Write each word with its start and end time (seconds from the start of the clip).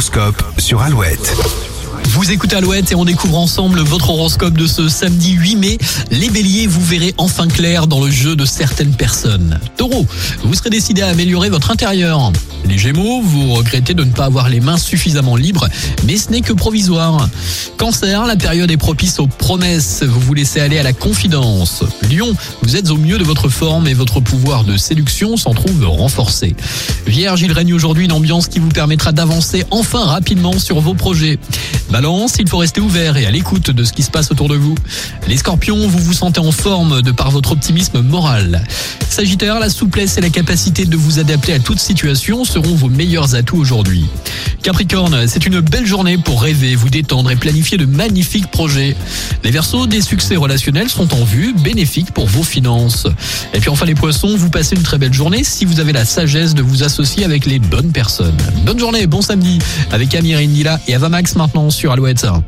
l'horoscope 0.00 0.42
sur 0.58 0.80
Alouette. 0.80 1.69
Vous 2.12 2.32
écoutez 2.32 2.56
Alouette 2.56 2.90
et 2.90 2.96
on 2.96 3.04
découvre 3.04 3.38
ensemble 3.38 3.78
votre 3.82 4.10
horoscope 4.10 4.58
de 4.58 4.66
ce 4.66 4.88
samedi 4.88 5.30
8 5.30 5.54
mai. 5.54 5.78
Les 6.10 6.28
béliers, 6.28 6.66
vous 6.66 6.84
verrez 6.84 7.14
enfin 7.18 7.46
clair 7.46 7.86
dans 7.86 8.04
le 8.04 8.10
jeu 8.10 8.34
de 8.34 8.44
certaines 8.44 8.94
personnes. 8.94 9.60
Taureau, 9.76 10.04
vous 10.42 10.54
serez 10.54 10.70
décidé 10.70 11.02
à 11.02 11.06
améliorer 11.06 11.50
votre 11.50 11.70
intérieur. 11.70 12.32
Les 12.66 12.78
gémeaux, 12.78 13.22
vous 13.22 13.54
regrettez 13.54 13.94
de 13.94 14.02
ne 14.02 14.10
pas 14.10 14.24
avoir 14.24 14.48
les 14.48 14.60
mains 14.60 14.76
suffisamment 14.76 15.36
libres, 15.36 15.68
mais 16.04 16.16
ce 16.16 16.30
n'est 16.30 16.40
que 16.40 16.52
provisoire. 16.52 17.28
Cancer, 17.78 18.26
la 18.26 18.36
période 18.36 18.70
est 18.70 18.76
propice 18.76 19.18
aux 19.20 19.26
promesses, 19.26 20.02
vous 20.02 20.20
vous 20.20 20.34
laissez 20.34 20.60
aller 20.60 20.78
à 20.78 20.82
la 20.82 20.92
confidence. 20.92 21.84
Lion, 22.10 22.34
vous 22.62 22.76
êtes 22.76 22.90
au 22.90 22.96
mieux 22.96 23.18
de 23.18 23.24
votre 23.24 23.48
forme 23.48 23.86
et 23.86 23.94
votre 23.94 24.20
pouvoir 24.20 24.64
de 24.64 24.76
séduction 24.76 25.36
s'en 25.36 25.54
trouve 25.54 25.84
renforcé. 25.86 26.54
Vierge, 27.06 27.42
il 27.42 27.52
règne 27.52 27.72
aujourd'hui 27.72 28.04
une 28.04 28.12
ambiance 28.12 28.48
qui 28.48 28.58
vous 28.58 28.68
permettra 28.68 29.12
d'avancer 29.12 29.64
enfin 29.70 30.04
rapidement 30.04 30.58
sur 30.58 30.80
vos 30.80 30.94
projets. 30.94 31.38
Balance, 31.90 32.34
il 32.38 32.48
faut 32.48 32.58
rester 32.58 32.80
ouvert 32.80 33.16
et 33.16 33.26
à 33.26 33.30
l'écoute 33.30 33.70
de 33.70 33.82
ce 33.82 33.92
qui 33.92 34.04
se 34.04 34.10
passe 34.10 34.30
autour 34.30 34.48
de 34.48 34.54
vous. 34.54 34.76
Les 35.26 35.36
scorpions, 35.36 35.88
vous 35.88 35.98
vous 35.98 36.12
sentez 36.12 36.38
en 36.38 36.52
forme 36.52 37.02
de 37.02 37.10
par 37.10 37.30
votre 37.32 37.52
optimisme 37.52 38.00
moral. 38.00 38.64
Sagittaire, 39.08 39.58
la 39.58 39.68
souplesse 39.68 40.16
et 40.16 40.20
la 40.20 40.30
capacité 40.30 40.84
de 40.84 40.96
vous 40.96 41.18
adapter 41.18 41.52
à 41.52 41.58
toute 41.58 41.80
situation 41.80 42.44
seront 42.44 42.76
vos 42.76 42.88
meilleurs 42.88 43.34
atouts 43.34 43.58
aujourd'hui. 43.58 44.06
Capricorne, 44.62 45.26
c'est 45.26 45.46
une 45.46 45.60
belle 45.60 45.86
journée 45.86 46.18
pour 46.18 46.42
rêver, 46.42 46.76
vous 46.76 46.90
détendre 46.90 47.30
et 47.30 47.36
planifier 47.36 47.78
de 47.78 47.86
magnifiques 47.86 48.50
projets. 48.50 48.94
Les 49.42 49.50
Verseaux, 49.50 49.86
des 49.86 50.02
succès 50.02 50.36
relationnels 50.36 50.90
sont 50.90 51.12
en 51.14 51.24
vue, 51.24 51.54
bénéfiques 51.54 52.12
pour 52.12 52.26
vos 52.26 52.42
finances. 52.42 53.06
Et 53.54 53.58
puis 53.58 53.70
enfin 53.70 53.86
les 53.86 53.94
Poissons, 53.94 54.36
vous 54.36 54.50
passez 54.50 54.76
une 54.76 54.82
très 54.82 54.98
belle 54.98 55.14
journée 55.14 55.44
si 55.44 55.64
vous 55.64 55.80
avez 55.80 55.92
la 55.92 56.04
sagesse 56.04 56.54
de 56.54 56.62
vous 56.62 56.82
associer 56.82 57.24
avec 57.24 57.46
les 57.46 57.58
bonnes 57.58 57.90
personnes. 57.90 58.36
Bonne 58.64 58.78
journée, 58.78 59.06
bon 59.06 59.22
samedi 59.22 59.58
avec 59.90 60.14
Amir 60.14 60.38
Indila 60.38 60.78
et 60.86 60.94
Avamax 60.94 61.36
maintenant 61.36 61.70
Alouette. 61.88 62.24
Oh, 62.24 62.40